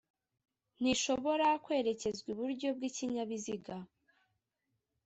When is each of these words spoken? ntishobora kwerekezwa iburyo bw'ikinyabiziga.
ntishobora 0.79 1.47
kwerekezwa 1.63 2.27
iburyo 2.33 2.67
bw'ikinyabiziga. 2.77 3.75